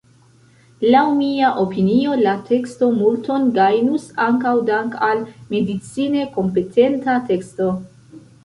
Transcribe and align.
Laŭ 0.93 1.01
mia 1.17 1.49
opinio, 1.63 2.15
la 2.21 2.33
teksto 2.47 2.89
multon 2.95 3.45
gajnus 3.59 4.09
ankaŭ 4.25 4.55
dank’ 4.73 4.99
al 5.09 5.23
medicine 5.55 6.27
kompetenta 6.39 7.21
teksto. 7.33 7.71